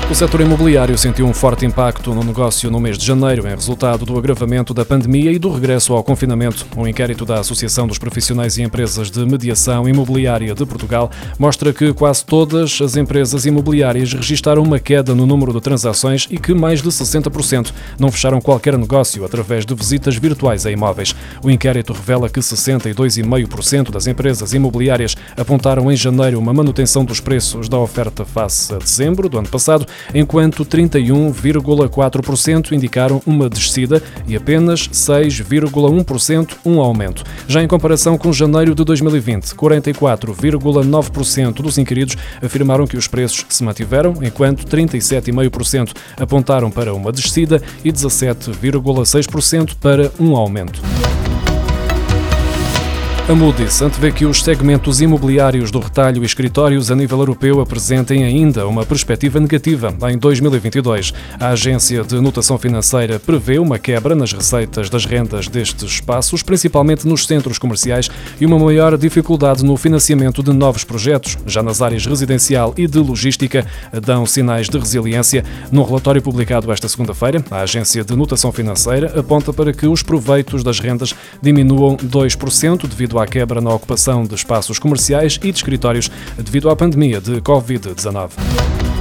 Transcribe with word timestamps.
O 0.07 0.13
setor 0.13 0.41
imobiliário 0.41 0.95
sentiu 0.99 1.25
um 1.25 1.33
forte 1.33 1.65
impacto 1.65 2.13
no 2.13 2.23
negócio 2.23 2.69
no 2.69 2.79
mês 2.79 2.95
de 2.95 3.03
janeiro, 3.03 3.47
em 3.47 3.55
resultado 3.55 4.05
do 4.05 4.15
agravamento 4.15 4.71
da 4.71 4.85
pandemia 4.85 5.31
e 5.31 5.39
do 5.39 5.51
regresso 5.51 5.93
ao 5.93 6.03
confinamento. 6.03 6.63
Um 6.77 6.87
inquérito 6.87 7.25
da 7.25 7.39
Associação 7.39 7.87
dos 7.87 7.97
Profissionais 7.97 8.55
e 8.57 8.61
Empresas 8.61 9.09
de 9.09 9.25
Mediação 9.25 9.89
Imobiliária 9.89 10.53
de 10.53 10.63
Portugal 10.63 11.09
mostra 11.39 11.73
que 11.73 11.91
quase 11.91 12.23
todas 12.23 12.79
as 12.81 12.95
empresas 12.95 13.47
imobiliárias 13.47 14.13
registaram 14.13 14.61
uma 14.61 14.79
queda 14.79 15.15
no 15.15 15.25
número 15.25 15.51
de 15.51 15.59
transações 15.59 16.27
e 16.29 16.37
que 16.37 16.53
mais 16.53 16.83
de 16.83 16.89
60% 16.89 17.73
não 17.99 18.11
fecharam 18.11 18.39
qualquer 18.39 18.77
negócio 18.77 19.25
através 19.25 19.65
de 19.65 19.73
visitas 19.73 20.15
virtuais 20.15 20.67
a 20.67 20.71
imóveis. 20.71 21.15
O 21.43 21.49
inquérito 21.49 21.93
revela 21.93 22.29
que 22.29 22.39
62,5% 22.39 23.89
das 23.89 24.05
empresas 24.05 24.53
imobiliárias 24.53 25.15
apontaram 25.35 25.91
em 25.91 25.95
janeiro 25.95 26.37
uma 26.37 26.53
manutenção 26.53 27.03
dos 27.03 27.19
preços 27.19 27.67
da 27.67 27.79
oferta 27.79 28.23
face 28.23 28.71
a 28.71 28.77
dezembro 28.77 29.27
do 29.27 29.39
ano 29.39 29.49
passado 29.49 29.87
enquanto 30.13 30.63
31,4% 30.65 32.71
indicaram 32.71 33.21
uma 33.25 33.49
descida 33.49 34.01
e 34.27 34.35
apenas 34.35 34.87
6,1% 34.87 36.57
um 36.65 36.79
aumento. 36.79 37.23
Já 37.47 37.63
em 37.63 37.67
comparação 37.67 38.17
com 38.17 38.33
janeiro 38.33 38.75
de 38.75 38.83
2020, 38.83 39.53
44,9% 39.53 41.61
dos 41.61 41.77
inquiridos 41.77 42.17
afirmaram 42.41 42.87
que 42.87 42.97
os 42.97 43.07
preços 43.07 43.45
se 43.49 43.63
mantiveram, 43.63 44.15
enquanto 44.21 44.65
37,5% 44.65 45.93
apontaram 46.17 46.71
para 46.71 46.93
uma 46.93 47.11
descida 47.11 47.61
e 47.83 47.91
17,6% 47.91 49.75
para 49.79 50.11
um 50.19 50.35
aumento. 50.35 50.81
A 53.27 53.33
Moody's 53.33 53.81
antevê 53.81 54.11
que 54.11 54.23
os 54.23 54.43
segmentos 54.43 55.01
imobiliários 55.01 55.71
do 55.71 55.79
retalho 55.79 56.21
e 56.21 56.25
escritórios 56.27 56.91
a 56.91 56.95
nível 56.95 57.17
europeu 57.17 57.59
apresentem 57.59 58.23
ainda 58.23 58.67
uma 58.67 58.85
perspectiva 58.85 59.39
negativa 59.39 59.91
em 60.11 60.15
2022. 60.15 61.11
A 61.39 61.47
agência 61.47 62.03
de 62.03 62.21
notação 62.21 62.59
financeira 62.59 63.19
prevê 63.19 63.57
uma 63.57 63.79
quebra 63.79 64.13
nas 64.13 64.31
receitas 64.31 64.91
das 64.91 65.05
rendas 65.05 65.47
destes 65.47 65.93
espaços, 65.93 66.43
principalmente 66.43 67.07
nos 67.07 67.25
centros 67.25 67.57
comerciais, 67.57 68.11
e 68.39 68.45
uma 68.45 68.59
maior 68.59 68.95
dificuldade 68.95 69.65
no 69.65 69.75
financiamento 69.75 70.43
de 70.43 70.53
novos 70.53 70.83
projetos. 70.83 71.35
Já 71.47 71.63
nas 71.63 71.81
áreas 71.81 72.05
residencial 72.05 72.75
e 72.77 72.85
de 72.85 72.99
logística, 72.99 73.65
dão 74.03 74.27
sinais 74.27 74.69
de 74.69 74.77
resiliência. 74.77 75.43
Num 75.71 75.83
relatório 75.83 76.21
publicado 76.21 76.71
esta 76.71 76.87
segunda-feira, 76.87 77.43
a 77.49 77.61
agência 77.61 78.03
de 78.03 78.15
notação 78.15 78.51
financeira 78.51 79.19
aponta 79.19 79.51
para 79.51 79.73
que 79.73 79.87
os 79.87 80.03
proveitos 80.03 80.63
das 80.63 80.79
rendas 80.79 81.15
diminuam 81.41 81.97
2% 81.97 82.87
devido 82.87 83.14
à 83.19 83.27
quebra 83.27 83.61
na 83.61 83.73
ocupação 83.73 84.23
de 84.23 84.35
espaços 84.35 84.79
comerciais 84.79 85.39
e 85.43 85.51
de 85.51 85.57
escritórios 85.57 86.09
devido 86.37 86.69
à 86.69 86.75
pandemia 86.75 87.19
de 87.19 87.41
Covid-19 87.41 88.94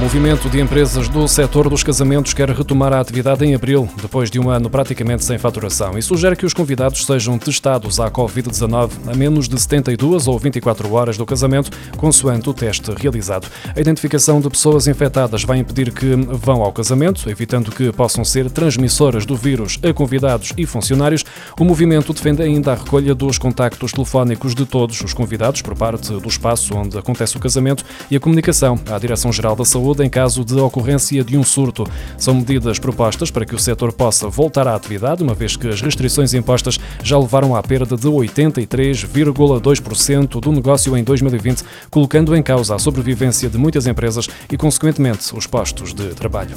movimento 0.00 0.48
de 0.48 0.58
empresas 0.58 1.10
do 1.10 1.28
setor 1.28 1.68
dos 1.68 1.82
casamentos 1.82 2.32
quer 2.32 2.48
retomar 2.48 2.90
a 2.90 3.00
atividade 3.00 3.44
em 3.44 3.54
abril, 3.54 3.86
depois 4.00 4.30
de 4.30 4.40
um 4.40 4.48
ano 4.48 4.70
praticamente 4.70 5.22
sem 5.22 5.36
faturação, 5.36 5.98
e 5.98 6.00
sugere 6.00 6.34
que 6.34 6.46
os 6.46 6.54
convidados 6.54 7.04
sejam 7.04 7.38
testados 7.38 8.00
à 8.00 8.10
Covid-19 8.10 8.92
a 9.06 9.14
menos 9.14 9.46
de 9.46 9.60
72 9.60 10.26
ou 10.26 10.38
24 10.38 10.90
horas 10.90 11.18
do 11.18 11.26
casamento, 11.26 11.70
consoante 11.98 12.48
o 12.48 12.54
teste 12.54 12.90
realizado. 12.92 13.46
A 13.76 13.78
identificação 13.78 14.40
de 14.40 14.48
pessoas 14.48 14.88
infectadas 14.88 15.44
vai 15.44 15.58
impedir 15.58 15.92
que 15.92 16.16
vão 16.16 16.62
ao 16.62 16.72
casamento, 16.72 17.28
evitando 17.28 17.70
que 17.70 17.92
possam 17.92 18.24
ser 18.24 18.50
transmissoras 18.50 19.26
do 19.26 19.36
vírus 19.36 19.78
a 19.82 19.92
convidados 19.92 20.54
e 20.56 20.64
funcionários. 20.64 21.26
O 21.60 21.64
movimento 21.64 22.14
defende 22.14 22.42
ainda 22.42 22.72
a 22.72 22.76
recolha 22.76 23.14
dos 23.14 23.36
contactos 23.36 23.92
telefónicos 23.92 24.54
de 24.54 24.64
todos 24.64 24.98
os 25.02 25.12
convidados 25.12 25.60
por 25.60 25.76
parte 25.76 26.10
do 26.10 26.28
espaço 26.28 26.74
onde 26.74 26.96
acontece 26.96 27.36
o 27.36 27.40
casamento 27.40 27.84
e 28.10 28.16
a 28.16 28.20
comunicação 28.20 28.80
à 28.90 28.98
Direção-Geral 28.98 29.54
da 29.54 29.64
Saúde 29.64 29.89
saúde 29.90 30.04
em 30.04 30.08
caso 30.08 30.44
de 30.44 30.54
ocorrência 30.54 31.24
de 31.24 31.36
um 31.36 31.42
surto. 31.42 31.84
São 32.16 32.34
medidas 32.34 32.78
propostas 32.78 33.28
para 33.30 33.44
que 33.44 33.54
o 33.54 33.58
setor 33.58 33.92
possa 33.92 34.26
voltar 34.28 34.66
à 34.68 34.74
atividade, 34.74 35.22
uma 35.22 35.34
vez 35.34 35.54
que 35.56 35.68
as 35.68 35.82
restrições 35.82 36.32
impostas 36.34 36.78
já 37.02 37.18
levaram 37.18 37.56
à 37.56 37.62
perda 37.62 37.96
de 37.96 38.06
83,2% 38.06 40.40
do 40.40 40.52
negócio 40.52 40.94
em 40.96 41.02
2020, 41.02 41.64
colocando 41.90 42.36
em 42.36 42.42
causa 42.42 42.74
a 42.74 42.78
sobrevivência 42.78 43.50
de 43.50 43.58
muitas 43.58 43.86
empresas 43.86 44.28
e, 44.50 44.56
consequentemente, 44.56 45.36
os 45.36 45.46
postos 45.46 45.92
de 45.92 46.14
trabalho. 46.14 46.56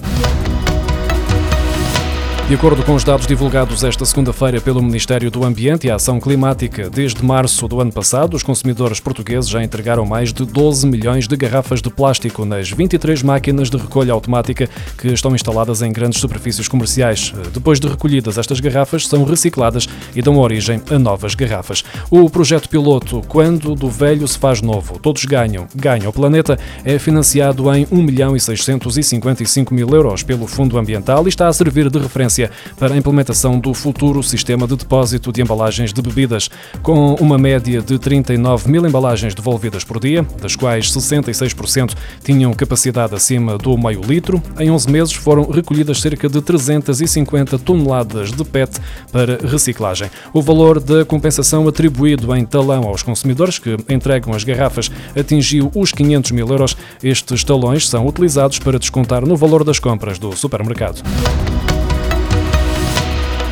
De 2.49 2.55
acordo 2.55 2.83
com 2.83 2.93
os 2.93 3.05
dados 3.05 3.25
divulgados 3.25 3.85
esta 3.85 4.03
segunda-feira 4.03 4.59
pelo 4.59 4.83
Ministério 4.83 5.31
do 5.31 5.45
Ambiente 5.45 5.87
e 5.87 5.89
Ação 5.91 6.19
Climática, 6.19 6.89
desde 6.89 7.23
março 7.23 7.69
do 7.69 7.79
ano 7.79 7.91
passado, 7.91 8.35
os 8.35 8.43
consumidores 8.43 8.99
portugueses 8.99 9.49
já 9.49 9.63
entregaram 9.63 10.05
mais 10.05 10.33
de 10.33 10.45
12 10.45 10.85
milhões 10.85 11.25
de 11.25 11.37
garrafas 11.37 11.81
de 11.81 11.89
plástico 11.89 12.43
nas 12.43 12.69
23 12.69 13.23
máquinas 13.23 13.69
de 13.69 13.77
recolha 13.77 14.11
automática 14.11 14.69
que 14.97 15.07
estão 15.07 15.33
instaladas 15.33 15.81
em 15.81 15.91
grandes 15.93 16.19
superfícies 16.19 16.67
comerciais. 16.67 17.33
Depois 17.53 17.79
de 17.79 17.87
recolhidas, 17.87 18.37
estas 18.37 18.59
garrafas 18.59 19.07
são 19.07 19.23
recicladas 19.23 19.87
e 20.13 20.21
dão 20.21 20.37
origem 20.37 20.81
a 20.91 20.99
novas 20.99 21.35
garrafas. 21.35 21.81
O 22.11 22.29
projeto 22.29 22.67
piloto 22.67 23.21
Quando 23.25 23.73
do 23.73 23.89
Velho 23.89 24.27
se 24.27 24.37
faz 24.37 24.61
novo, 24.61 24.99
todos 24.99 25.23
ganham, 25.23 25.65
ganha 25.73 26.09
o 26.09 26.13
planeta, 26.13 26.59
é 26.83 26.99
financiado 26.99 27.73
em 27.73 27.87
1 27.89 28.03
milhão 28.03 28.35
e 28.35 28.39
655 28.39 29.73
mil 29.73 29.87
euros 29.89 30.23
pelo 30.23 30.45
Fundo 30.45 30.77
Ambiental 30.77 31.25
e 31.25 31.29
está 31.29 31.47
a 31.47 31.53
servir 31.53 31.89
de 31.89 31.99
referência 31.99 32.32
para 32.77 32.93
a 32.93 32.97
implementação 32.97 33.59
do 33.59 33.73
futuro 33.73 34.21
sistema 34.23 34.67
de 34.67 34.75
depósito 34.75 35.31
de 35.31 35.41
embalagens 35.41 35.93
de 35.93 36.01
bebidas, 36.01 36.49
com 36.81 37.13
uma 37.15 37.37
média 37.37 37.81
de 37.81 37.99
39 37.99 38.69
mil 38.69 38.85
embalagens 38.85 39.35
devolvidas 39.35 39.83
por 39.83 39.99
dia, 39.99 40.25
das 40.41 40.55
quais 40.55 40.91
66% 40.91 41.93
tinham 42.23 42.53
capacidade 42.53 43.15
acima 43.15 43.57
do 43.57 43.77
meio 43.77 44.01
litro. 44.01 44.41
Em 44.59 44.71
11 44.71 44.89
meses 44.89 45.13
foram 45.13 45.49
recolhidas 45.49 46.01
cerca 46.01 46.27
de 46.27 46.41
350 46.41 47.59
toneladas 47.59 48.31
de 48.31 48.43
PET 48.43 48.79
para 49.11 49.37
reciclagem. 49.45 50.09
O 50.33 50.41
valor 50.41 50.79
da 50.79 51.05
compensação 51.05 51.67
atribuído 51.67 52.35
em 52.35 52.45
talão 52.45 52.83
aos 52.83 53.03
consumidores 53.03 53.59
que 53.59 53.77
entregam 53.89 54.33
as 54.33 54.43
garrafas 54.43 54.89
atingiu 55.17 55.71
os 55.75 55.91
500 55.91 56.31
mil 56.31 56.47
euros. 56.47 56.75
Estes 57.03 57.43
talões 57.43 57.87
são 57.87 58.07
utilizados 58.07 58.59
para 58.59 58.79
descontar 58.79 59.25
no 59.25 59.35
valor 59.35 59.63
das 59.63 59.79
compras 59.79 60.17
do 60.19 60.35
supermercado. 60.35 61.01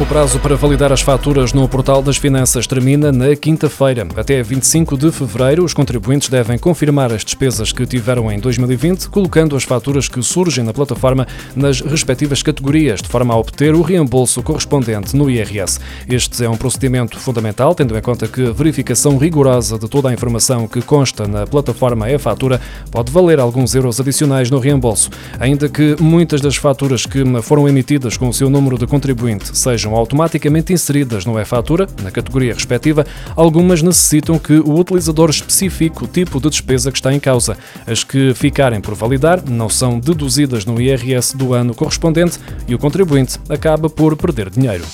O 0.02 0.06
prazo 0.12 0.40
para 0.40 0.56
validar 0.56 0.92
as 0.92 1.02
faturas 1.02 1.54
no 1.54 1.70
Portal 1.70 2.02
das 2.02 2.18
Finanças 2.18 2.66
termina 2.66 3.12
na 3.12 3.36
quinta-feira. 3.36 4.08
Até 4.18 4.42
25 4.42 4.98
de 4.98 5.12
fevereiro, 5.12 5.64
os 5.64 5.76
contribuintes 5.76 6.28
devem 6.28 6.58
confirmar 6.58 7.14
as 7.14 7.24
despesas 7.24 7.72
que 7.72 7.86
tiveram 7.86 8.32
em 8.32 8.40
2020, 8.40 9.08
colocando 9.10 9.56
as 9.56 9.64
faturas 9.64 10.08
que 10.08 10.20
surgem 10.24 10.64
na 10.64 10.74
plataforma 10.74 11.28
nas 11.56 11.82
respectivas 11.82 12.42
categorias, 12.42 13.00
de 13.00 13.08
forma 13.08 13.32
a 13.32 13.38
obter 13.38 13.76
o 13.76 13.84
reembolso 13.84 14.42
correspondente 14.42 15.16
no 15.16 15.30
IRS. 15.30 15.80
Este 16.10 16.44
é 16.44 16.50
um 16.50 16.58
procedimento 16.58 17.20
fundamental, 17.20 17.76
tendo 17.76 17.96
em 17.96 18.02
conta 18.02 18.28
que 18.28 18.48
a 18.48 18.52
verificação 18.52 19.20
rigorosa 19.20 19.78
de 19.78 19.88
toda 19.88 20.10
a 20.10 20.14
informação 20.14 20.68
que 20.68 20.82
consta 20.82 21.28
na 21.28 21.46
plataforma 21.46 22.10
é 22.10 22.18
fatura 22.18 22.60
pode 22.90 23.12
valer 23.12 23.40
alguns 23.40 23.76
euros 23.76 24.00
adicionais 24.00 24.50
no 24.50 24.58
reembolso, 24.58 25.12
ainda 25.40 25.70
que 25.70 25.96
muitas 26.00 26.42
das 26.42 26.56
faturas 26.56 27.06
que 27.06 27.24
foram 27.44 27.70
emitidas 27.70 28.18
com 28.18 28.30
o 28.30 28.34
seu 28.34 28.50
número 28.50 28.80
de 28.80 28.88
contribuinte 28.88 29.56
sejam 29.56 29.91
sejam 29.92 29.96
automaticamente 29.96 30.74
inseridas 30.74 31.26
no 31.26 31.40
e-fatura, 31.40 31.88
na 32.02 32.12
categoria 32.12 32.54
respectiva, 32.54 33.06
algumas 33.36 33.82
necessitam 33.82 34.40
que 34.40 34.54
o 34.54 34.80
utilizador 34.80 35.30
especifique 35.30 36.04
o 36.04 36.08
tipo 36.08 36.40
de 36.40 36.50
despesa 36.50 36.92
que 36.92 36.98
está 36.98 37.14
em 37.14 37.20
causa. 37.20 37.58
As 37.86 38.04
que 38.04 38.34
ficarem 38.34 38.80
por 38.80 38.96
validar 38.96 39.44
não 39.48 39.70
são 39.70 40.00
deduzidas 40.00 40.66
no 40.66 40.82
IRS 40.82 41.36
do 41.36 41.54
ano 41.54 41.74
correspondente 41.74 42.40
e 42.68 42.76
o 42.76 42.80
contribuinte 42.80 43.40
acaba 43.50 43.90
por 43.90 44.16
perder 44.16 44.50
dinheiro. 44.50 44.86